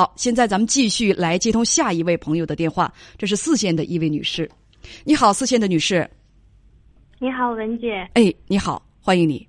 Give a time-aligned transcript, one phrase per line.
[0.00, 4.50] 好，现在咱们继续来接通下一位朋友的电话，这是四线的一位女士。
[5.04, 6.08] 你好，四线的女士。
[7.18, 8.08] 你好，文姐。
[8.14, 9.46] 哎，你好，欢迎你。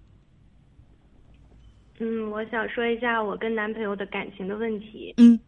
[1.99, 5.13] 嗯，我想说一下我跟男朋友的感情的问题。
[5.15, 5.39] 嗯，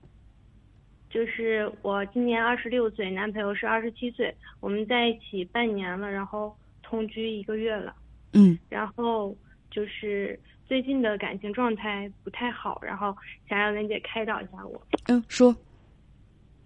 [1.09, 7.93] 就是我今年二十六岁，男朋友是二十七岁，我们在一起半年了，然后同居一个月了。
[8.31, 9.35] 嗯，然后
[9.70, 10.39] 就是
[10.73, 13.15] 最近的感情状态不太好，然后
[13.47, 14.81] 想让文姐开导一下我。
[15.05, 15.55] 嗯，说。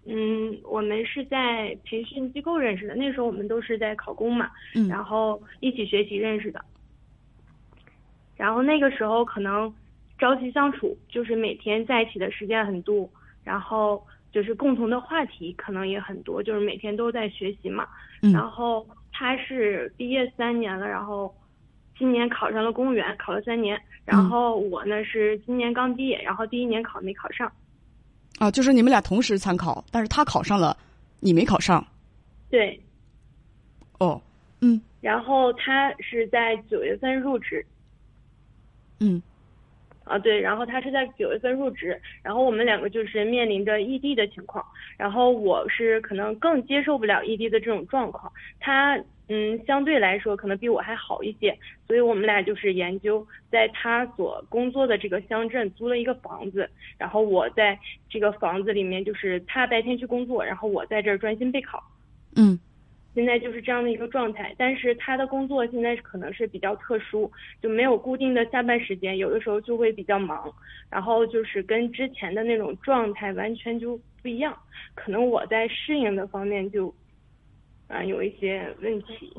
[0.06, 6.64] 嗯，我们是在培训机构认识的，那时候我们都是在考公嘛，嗯，然后一起学习认识的。
[8.38, 9.76] 然后那个时候可能
[10.18, 13.10] 朝夕相处，就是每天在一起的时间很多，
[13.44, 14.02] 然后
[14.32, 17.86] 就是共同的话题可能也很多，就是每天都在学习嘛。
[18.22, 21.36] 嗯，然后他是毕业三年了，然后
[21.98, 23.80] 今年考上了公务员，考了三年。
[24.06, 27.52] 然后我呢是今年刚毕业，然后第一年考没考上。
[28.40, 30.78] 啊，就是你们俩同时参考，但是他考上了，
[31.20, 31.86] 你没考上。
[32.50, 32.80] 对。
[33.98, 34.22] 哦，
[34.62, 34.80] 嗯。
[35.02, 37.66] 然后他是在九月份入职。
[39.00, 39.22] 嗯。
[40.08, 44.66] 啊，对，然后他是在九月份入职，然后我们两个就是面临着异地的情况，
[44.98, 49.00] 然后我是可能更接受不了异地的这种状况，他。
[49.30, 51.54] 嗯，相对来说可能比我还好一些，
[51.86, 57.78] 所以我们俩就是研究在他所工作的这个乡镇租了一个房子，然后我在
[58.10, 61.84] 这个房子里面，就是他白天去工作，然后我在这儿专心备考。
[62.38, 62.58] 嗯，
[63.18, 70.54] 现在就是这样的一个状态，但是他的工作现在可能是比较特殊，就没有固定的下班时间，有的时候就会比较忙，
[70.92, 74.56] 然后就是跟之前的那种状态完全就不一样，
[74.94, 76.94] 可能我在适应的方面就。
[77.90, 79.34] 嗯，有一些问题。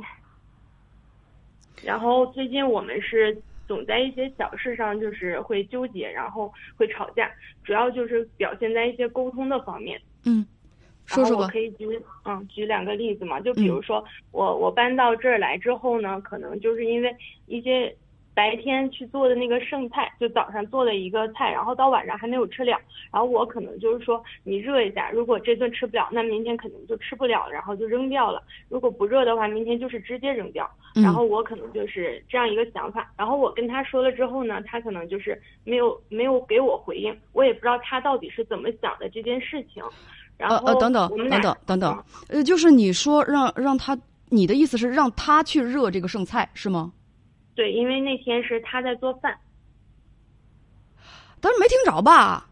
[1.85, 7.31] 然后最近我们是总在一些小事上就是会纠结，然后会吵架，
[7.63, 10.01] 主要就是表现在一些沟通的方面。
[10.25, 10.47] 嗯，
[11.09, 11.43] 说说吧。
[11.45, 17.13] 我可以举嗯举两个例子嘛，就比如说我我搬到这儿来之后呢，可能就是因为
[17.47, 17.93] 一些。
[18.35, 22.81] 白天去做的那个剩菜，就早上做了一个菜，然后到晚上还没有吃了，
[23.13, 28.41] 然后我可能就是说你热一下，如果这顿吃不了，那明天肯定就吃不了，然后就扔掉了。
[28.69, 30.71] 如果不热的话，明天就是直接扔掉。
[30.95, 33.13] 然后我可能就是这样一个想法。
[33.17, 39.83] 然后我跟他说了之后呢，他可能就是没有没有给我回应，我也不知道他到底是怎么想的这件事情。
[40.39, 43.99] 然后呃等等等等等等，呃，就是你说让让他，
[44.31, 46.93] 你的意思是让他去热这个剩菜是吗？
[47.55, 49.37] 对，因为那天是他在做饭，
[51.41, 52.48] 但是没听着吧？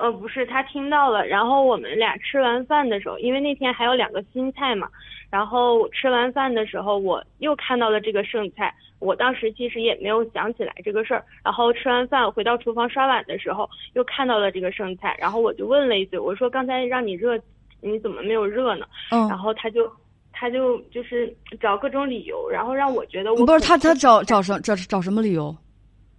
[0.00, 1.26] 呃，不是，他听到了。
[1.26, 4.88] 然后我们俩吃完饭的时候，因为那天还有两个新菜嘛，
[5.30, 8.74] 然后吃完饭的时候，我又看到了这个剩菜。
[8.98, 11.24] 我当时其实也没有想起来这个事儿。
[11.44, 17.38] 然后吃完饭回到厨房刷碗的时候，又看到了这个剩菜，然后我就问了一嘴，我说：“刚才让你热，
[17.80, 19.90] 你怎么没有热呢？”嗯，然后他就。
[20.32, 25.54] 他就就是找各种理由，然后让我觉得我不是他，他找找什找找什么理由？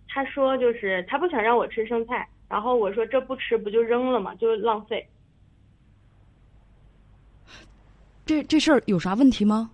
[0.07, 4.35] 他说就是他不想让我吃剩菜，然后我说这不吃不就扔了吗？
[4.35, 5.07] 就浪费。
[8.25, 9.71] 这这事儿有啥问题吗？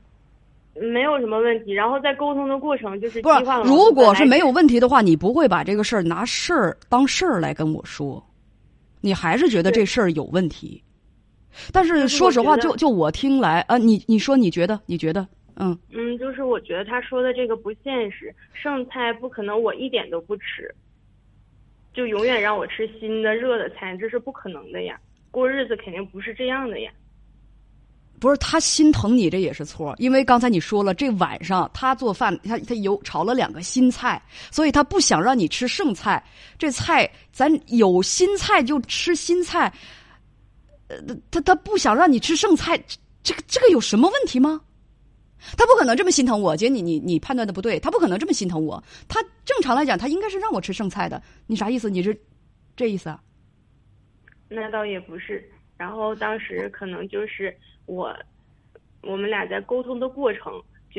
[0.76, 1.74] 没有什么问题。
[1.74, 8.24] 然后在沟通的过程就是不是，如果是没有问题的话，你不会把这个事儿拿事儿当事儿来跟我说，
[9.02, 10.84] 你还是觉得这事儿有问题。
[11.74, 20.72] 但是说实话，就就我听来啊，你你说你觉得你觉得嗯嗯，就是我觉得他说的这个不现实，剩菜不可能我一点都不吃，
[21.98, 25.00] 就永远让我吃新的热的菜，这是不可能的呀。
[25.32, 26.92] 过日子肯定不是这样的呀。
[28.20, 34.22] 不是他心疼你，这也是错，因为刚才你说了，这晚上他做饭，他他有炒了两个新菜，
[34.52, 36.24] 所以他不想让你吃剩菜。
[36.60, 39.74] 这菜咱有新菜就吃新菜。
[40.90, 40.98] 呃，
[41.32, 42.80] 他他不想让你吃剩菜，
[43.24, 44.62] 这个这个有什么问题吗？
[45.58, 48.84] 他不可能这么心疼我，姐，你你你判断的不对，他不可能这么心疼我。
[49.08, 51.22] 他正常来讲，他应该是让我吃剩菜的。
[51.46, 51.90] 你啥意思？
[51.90, 52.20] 你是
[52.76, 53.20] 这意思啊？
[54.50, 55.44] 那倒也不是。
[55.78, 57.56] 然后当时可能就是
[57.86, 58.16] 我，
[59.02, 60.54] 我们俩在沟通的过程。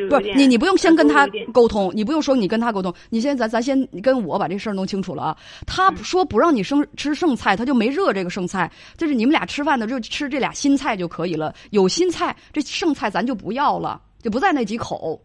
[0.08, 5.36] 不是你，你不用先跟他沟通，你不用说你跟他沟通，你先咱咱先跟我把这事儿弄清楚了啊。
[5.66, 11.52] 他说不让你生吃剩菜，他就没热这个剩菜，就是你们俩吃饭的就吃这俩新菜就可以了。
[11.70, 15.20] 有新菜，这剩菜咱就不要了，就不在那几口。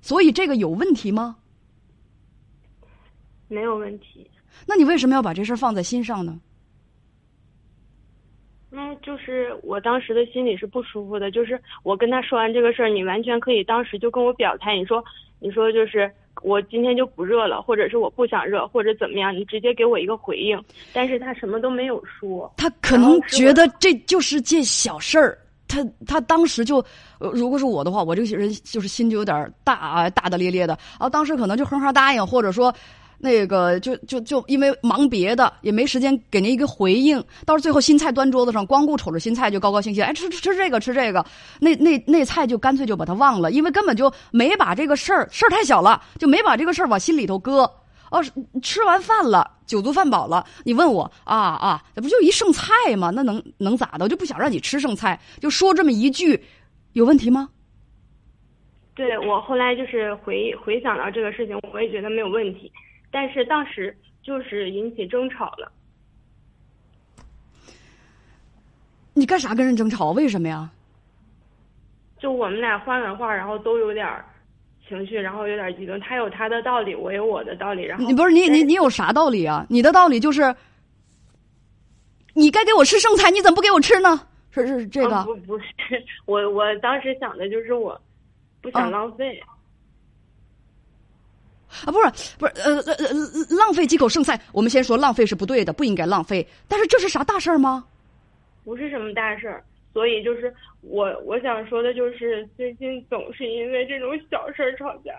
[0.00, 1.36] 所以这个有问题吗？
[3.48, 4.30] 没有问题。
[4.66, 6.40] 那你为什么要把这事儿放在心上呢？
[8.70, 11.30] 嗯，就是我当时的心里是不舒服的。
[11.30, 15.04] 就是我跟他说完这个事儿，你完全可以当时就跟我表态，你说
[15.40, 16.10] 你说就是
[16.42, 20.62] 我今天就不热了，或者是我不想热，或者怎么样，你直接给我一个回应。
[20.92, 25.36] 但是他什么都没有说，他可能觉得这就是件小事儿。
[25.70, 26.84] 他他当时就，
[27.18, 31.08] 如果是我的话，我这个人就是心就有点大啊，大大咧咧的啊。
[31.08, 32.74] 当时可能就哼哈答应，或者说，
[33.18, 37.22] 那个就就就因为忙别的，也没时间给您一个回应。
[37.46, 41.24] 到时最后新菜端桌子上，光顾瞅着新菜就高高兴兴，哎，吃吃吃这个吃这个，
[41.60, 47.70] 那那那菜就干脆就把它忘了，因为根本就没把这个事儿事儿太小了，就没把这个事儿往心里头搁。
[48.10, 48.20] 哦，
[48.60, 53.10] 吃完饭了，酒足饭饱了，你问我啊啊，那不就一剩菜吗？
[53.14, 54.04] 那能能咋的？
[54.04, 56.42] 我就不想让你吃剩菜，就说这么一句，
[56.92, 57.48] 有问题吗？
[58.94, 62.70] 对我后来就是回回想到这个事情，我也觉得没有问题，
[63.10, 65.70] 但是当时就是引起争吵了。
[69.14, 70.10] 你干啥跟人争吵？
[70.10, 70.68] 为什么呀？
[72.18, 74.24] 就我们俩换完话，然后都有点儿。
[74.90, 75.98] 情绪，然后有点激动。
[76.00, 77.84] 他有他的道理，我有我的道理。
[77.84, 79.64] 然后你不是你你你有啥道理啊？
[79.70, 80.54] 你的道理就是，
[82.34, 84.26] 你该给我吃剩菜，你怎么不给我吃呢？
[84.50, 85.22] 是是这个？
[85.22, 85.64] 不不是，
[86.26, 87.98] 我我当时想的就是我
[88.60, 89.40] 不想浪费。
[91.86, 94.40] 啊，不是不是，呃呃呃，浪费几口剩菜。
[94.50, 96.44] 我们先说浪费是不对的，不应该浪费。
[96.66, 97.84] 但是这是啥大事儿吗？
[98.64, 99.62] 不是什么大事儿。
[99.92, 105.12] 所以就是我我想说的，就是最近总是因为这种小事吵架，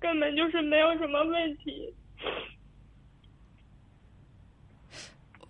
[0.00, 1.94] 根本就是没有什么问题。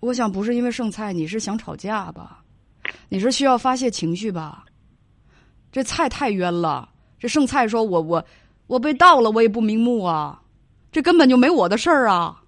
[0.01, 2.45] 我想不是因为剩菜，你是想吵架吧？
[3.09, 4.65] 你是需要发泄情绪吧？
[5.73, 6.89] 这菜太冤了，
[7.19, 8.25] 这剩菜说我我
[8.67, 10.43] 我被盗了，我也不瞑目啊，
[10.93, 12.43] 这根本就没我的事儿啊。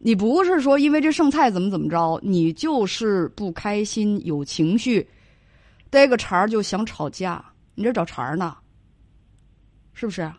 [0.00, 5.04] 你不是说因为这剩菜怎么怎么着，你就是不开心有情绪，
[5.90, 8.56] 逮个茬儿就想吵架，你这找茬儿呢？
[9.94, 10.30] 是不是？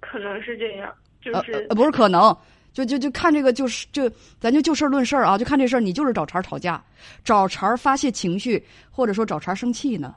[0.00, 2.36] 可能是这样，就是呃不是可能，
[2.74, 6.84] 就就就看这个就是就咱就就事论事啊，就看这事儿，你就是找茬吵架，
[7.24, 10.14] 找茬发泄情绪，或者说找茬生气呢？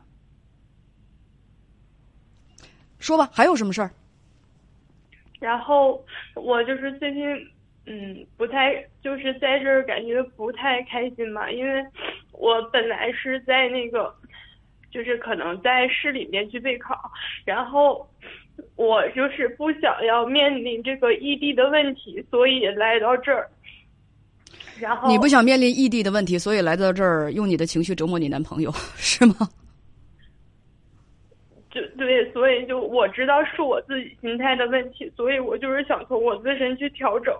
[2.99, 3.89] 说吧，还有什么事儿？
[5.39, 6.03] 然后
[6.35, 7.23] 我就是最近。
[7.91, 11.83] 嗯，不太就是在这儿感觉不太开心嘛，因为
[12.33, 14.13] 我本来是在那个，
[14.91, 16.93] 就是可能在市里面去备考，
[17.43, 18.07] 然后
[18.75, 23.49] 我就是不想要面临这个异地的问题，所以来到这儿。
[24.79, 29.49] 然后你不想面临异地的问题，所以来到这儿用你的情绪折磨你男朋友 是吗？
[31.71, 37.33] 就对，所以就我知道是我自己心态的问题，所以我就是想从我自身去调整。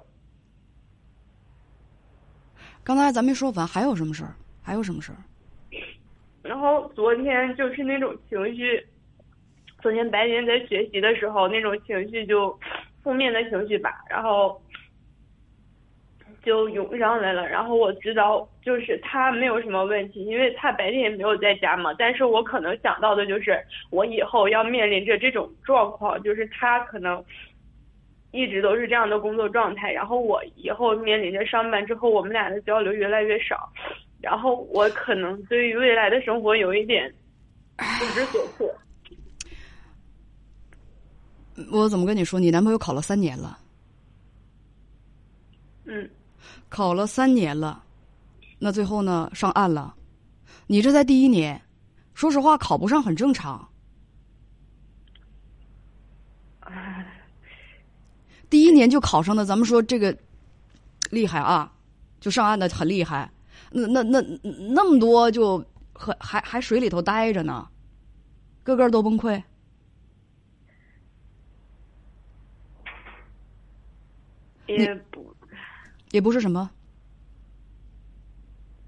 [2.89, 4.33] 刚才咱没说完，还有什么事儿？
[4.63, 5.21] 还有什么事儿？
[6.41, 8.83] 然后昨天就是那种情绪，
[9.79, 12.59] 昨天白天在学习的时候，那种情绪就
[13.03, 14.59] 负面的情绪吧，然后
[16.43, 17.47] 就涌上来了。
[17.47, 21.93] 然后我知道，就是他没有什么问题，因为他白天也没有在家嘛。
[21.93, 27.23] 但是我可能想到的就是，我以后要面临着这种状况，就是他可能。
[28.31, 33.71] 一直都是这样的工作状态，然后我以后面临着上班之后，我们俩的交流越来越少，
[34.21, 37.13] 然后我可能对于未来的生活有一点
[37.77, 38.71] 不知所措。
[41.71, 42.39] 我怎么跟你说？
[42.39, 43.59] 你男朋友考了三年了，
[45.85, 46.09] 嗯，
[46.69, 47.83] 考了三年了，
[48.59, 49.93] 那最后呢上岸了，
[50.67, 51.61] 你这才第一年，
[52.13, 53.68] 说实话考不上很正常。
[58.49, 60.17] 第一年就考上的，咱们说这个
[61.11, 61.71] 厉害啊，
[62.19, 63.29] 就上岸的很厉害。
[63.71, 64.19] 那那那
[64.73, 65.63] 那么多就
[65.93, 67.67] 还还还水里头待着呢，
[68.63, 69.43] 个个都崩溃。
[74.65, 75.35] 也不
[76.09, 76.71] 也不是什么，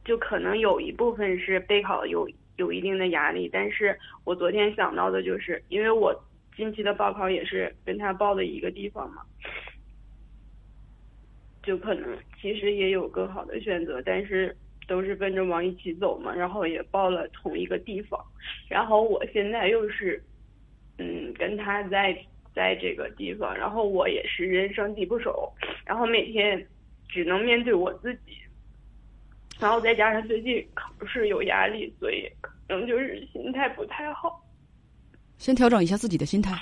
[0.03, 6.19] 就可能有一部分是备考有有一定的压力，但是我昨天想到的就是，因为我。
[6.57, 9.23] 近期的报考也是跟他报的一个地方嘛，
[11.63, 14.55] 就可能其实也有更好的选择，但是
[14.87, 18.19] 都是跟着往一起走嘛，然后也报了同一个地方，
[18.67, 20.21] 然后我现在又是，
[20.97, 22.17] 嗯，跟他在
[22.53, 25.51] 在这个地方，然后我也是人生地不熟，
[25.85, 26.65] 然后每天
[27.07, 28.37] 只能面对我自己，
[29.59, 34.43] 然后再加上最近考试有压力，所以可能就是心态不太好。
[35.37, 36.55] 先调整一下自己的心态，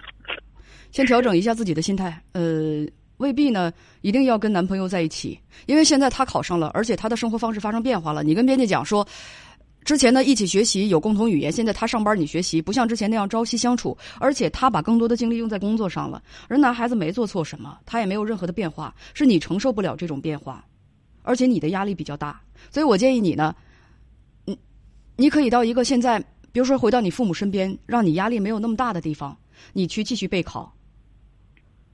[0.91, 2.21] 先调整一下自己的心态。
[2.33, 2.85] 呃，
[3.19, 3.71] 未必呢，
[4.01, 8.23] 一定要跟男朋友在一起，因为现在他考上了，而且他的生活方式发生变化了。
[8.23, 9.05] 你跟编辑讲说，
[9.83, 16.21] 之前呢一起学习有共同语言，现在他上班你学习，不像之前那样朝夕相处，而且他把更多的精力用在工作上了。
[16.47, 20.65] 而男孩子没做错什么，他也没有任何的变化，是你承受不了这种变化，
[21.21, 23.53] 而且你的压力比较大，所以我建议你呢，
[24.45, 24.57] 你
[25.17, 26.19] 你可以到一个现在，
[26.53, 29.37] 比如说回到你父母身边，让你压力没有那么大的地方，
[29.73, 30.73] 你去继续备考。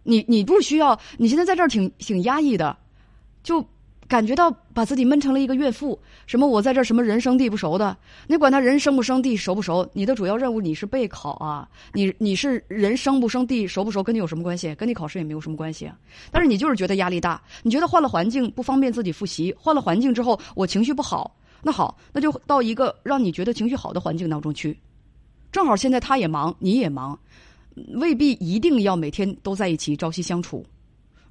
[0.06, 2.78] 你你不需要，你现在在这儿挺挺压抑的，
[3.44, 3.66] 就。
[4.08, 7.98] 感觉到把自己闷成了一个怨妇，什么我在这儿什么人生地不熟的，
[8.28, 14.76] 你管他人生不生地熟不熟，你的主要任务你是备考啊，你你是人生不生地熟不熟，跟你有什么关系？
[14.76, 15.92] 跟你考试也没有什么关系。
[16.32, 24.78] 但是你就是觉得压力大，你觉得换了环境不方便自己复习，换了环境之后我情绪不好，那好，那就到一个让你觉得情绪好的环境当中去。
[25.52, 27.18] 正好现在他也忙，你也忙，
[27.96, 30.66] 未必一定要每天都在一起朝夕相处。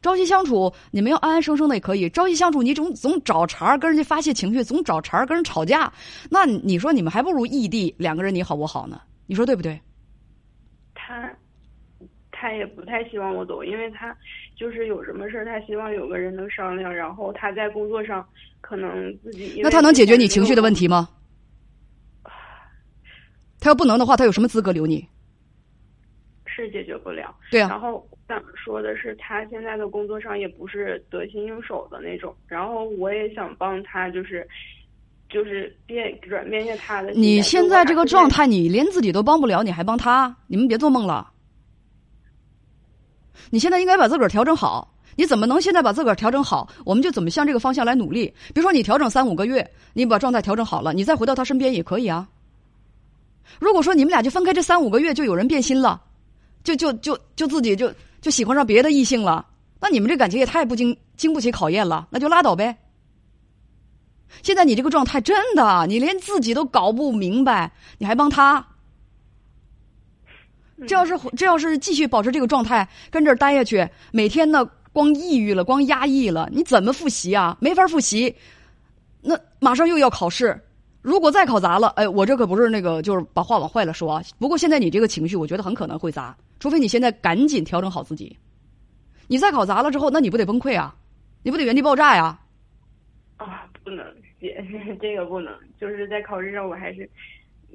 [0.02, 2.10] 朝夕相处，你们要安安生生的也可以。
[2.10, 5.90] 朝夕相处，你总总找茬跟人家发泄情绪，总找茬跟人吵架，
[6.28, 9.00] 那你说你们还不如异地两个人你好我好呢？
[9.26, 9.80] 你说对不对？
[10.94, 11.34] 他，
[12.30, 14.14] 他也不太希望我走，因为他
[14.54, 16.94] 就是有什么事他希望有个人能商量。
[16.94, 18.22] 然后他在工作上
[18.60, 21.08] 可能自己那他能解决你情绪的问题吗？
[23.58, 25.08] 他要不能的话，他有什么资格留你？
[26.54, 27.34] 是解决不了。
[27.50, 27.68] 对啊。
[27.68, 28.06] 然后。
[28.26, 32.34] 想说的是，他现在的工作上也不是得心应手的那种。
[32.46, 34.48] 然后我也想帮他，就是
[35.28, 37.10] 就是变转变一下他的。
[37.10, 40.34] 你现在这个状态，你连自己都帮不了，你还帮他？
[40.46, 41.30] 你们别做梦了。
[43.50, 44.90] 你现在应该把自个儿调整好。
[45.16, 46.66] 你怎么能现在把自个儿调整好？
[46.86, 48.32] 我们就怎么向这个方向来努力。
[48.54, 52.26] 比如说，你调整三五个月，你把状态调整好了，你再回到他身边也可以啊。
[53.60, 56.00] 如果说你们俩就分开这三五个月，就有人变心了，
[56.64, 57.92] 就就就就自己就。
[58.24, 59.44] 就喜欢上别的异性了，
[59.78, 62.74] 那你们这感情也太不经经不起考验了，那就拉倒呗。
[64.42, 68.66] 现在你这个状态真的，你连自己都搞不明白，你还帮他？
[70.88, 77.54] 这要是这要是继续保持这个状态，跟这儿待下去，每天呢光抑郁了，光压抑了，你怎么复习啊？
[77.60, 78.34] 没法复习。
[79.20, 80.58] 那马上又要考试，
[81.02, 84.22] 如果再考砸了，哎，我这可不是那个，就是把话往坏了说啊。
[84.38, 86.34] 不过现在你这个情绪，我觉得很可能会砸。
[86.64, 88.34] 除非你现在赶紧调整好自己，
[89.28, 90.96] 你再考砸了之后，那你不得崩溃啊？
[91.42, 92.40] 你不得原地爆炸呀？
[93.36, 94.02] 啊，不能，
[94.40, 94.64] 姐，
[94.98, 97.06] 这个不能，就是在考试上我还是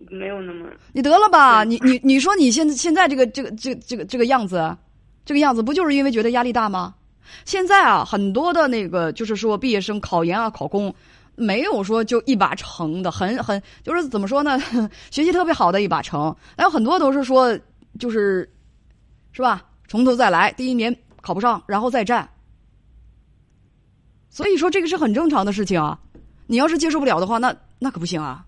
[0.10, 0.66] 没有那么。
[0.92, 4.76] 你得了吧，你你你说你现在现在这个这个这个这个这个样子，
[5.24, 6.96] 这个样子不就是因为觉得压力大吗？
[7.46, 10.92] 现在啊，很多的那个就是说毕业生考研啊、考公，
[11.36, 14.60] 没有说就一把成的，很很就是怎么说呢？
[15.12, 17.56] 学习特别好的一把成，还有很多都是说
[18.00, 18.52] 就是。
[19.32, 19.66] 是吧？
[19.88, 22.30] 从头再来，第一年考不上，然后再战。
[24.30, 26.00] 所以说这个是很正常的事情啊。
[26.48, 28.46] 你要是接受不了的话，那那可不行啊。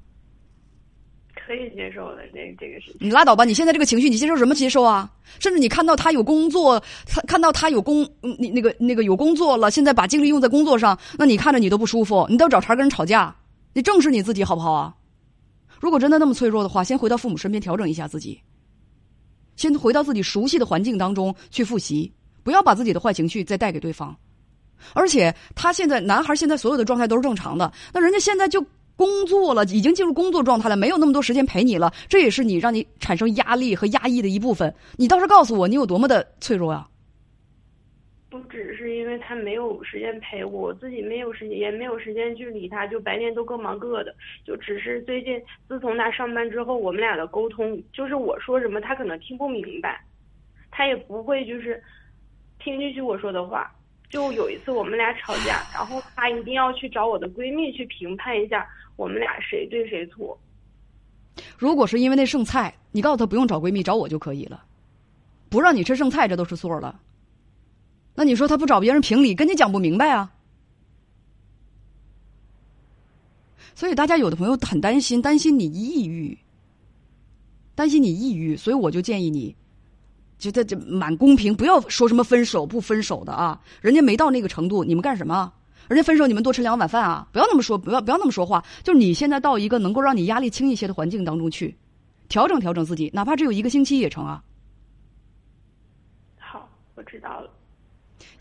[1.34, 2.98] 可以接受的，这这个事情。
[3.00, 3.44] 你拉倒吧！
[3.44, 5.12] 你现在这个情绪，你接受什么接受啊？
[5.40, 8.08] 甚至你看到他有工作，他看到他有工，
[8.40, 13.36] 你那个那个有工作了，现在把精力用在工作上，那你看着你都不舒服，你都找茬跟人吵架，
[13.74, 14.96] 你正视你自己好不好啊？
[15.80, 18.40] 如果真的那么脆弱的话，先回到父母身边调整一下自己。
[19.56, 22.12] 先回到自己熟悉的环境当中去复习，
[22.44, 24.16] 不要把自己的坏情绪再带给对方。
[24.94, 28.66] 而且他现在男孩现在所有的状态都是正常的，那人家现在就
[28.96, 34.74] 工作了，已经进入工作状态了，没有那么多时间陪你了，这也是你让你产生压力和压抑的一部分。
[34.98, 36.88] 你倒是告诉我，你有多么的脆弱啊！
[38.32, 44.16] 不只是因为他没有时间陪我，我自己没有时间，也没有时间去理他，就白天都各忙各的。
[44.46, 50.02] 就只是最近，自从他上班之后，我们俩的沟通，就是我说什么他可能听不明白，
[50.72, 51.84] 他也不会就是
[52.58, 53.70] 听进去我说的话。
[54.10, 60.40] 就有一次我们俩吵架，然后他一定要去找我的闺蜜去评判一下我们俩谁对谁错。
[61.58, 64.64] 如果是因为那剩菜，你告诉他不用找闺蜜，找我就可以了，
[65.50, 66.98] 不让你吃剩菜，这都是错了。
[68.14, 70.32] 那你说他不找别人评理，跟你讲不明白啊？
[73.74, 76.38] 所以大家有的朋友很担心，担心你抑郁，
[77.74, 79.56] 担心你抑郁，所以我就建议你，
[80.38, 85.52] 觉得这蛮公平，不要说什么分手不分手的啊，人家没到那个程度，你们干什么？
[85.88, 87.28] 人家分手，你们多吃两碗饭啊！
[87.34, 88.64] 不要那么说，不要不要那么说话。
[88.82, 91.76] 就是你现在到一个能够让你压力轻一些的环境当中去，
[92.30, 94.42] 调整调整自己，哪怕只有一个星期也成啊。
[96.38, 97.51] 好，我知道了。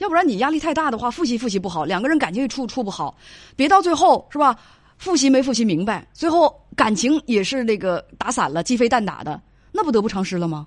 [0.00, 3.16] 要不然你压力太大的话，复习复习不好，两个人感情也处处不好，
[3.54, 4.58] 别到最后是吧？
[4.96, 9.40] 复习没复习明白，最后感情也是那个打散了，鸡飞蛋打的，
[9.72, 10.66] 那不得不偿失了吗？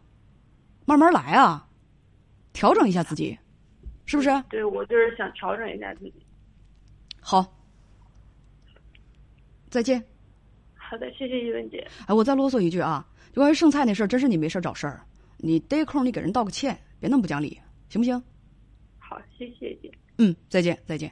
[0.85, 1.67] 慢慢来啊，
[2.51, 3.37] 调整一下自己，
[4.05, 4.29] 是不是？
[4.49, 6.13] 对，我就是想调整一下自己。
[7.19, 7.45] 好，
[9.69, 10.03] 再见。
[10.75, 10.97] 好。
[10.97, 11.87] 的，谢谢一文姐。
[12.05, 15.03] 哎，我再啰嗦一句啊，就关于剩菜那事儿，真是你没事找事儿，
[15.37, 17.59] 你逮空你给人道个歉，别那么不讲理，
[17.89, 18.21] 行不行？
[19.13, 19.91] 好，谢谢姐。
[20.17, 21.11] 嗯，再见，再见。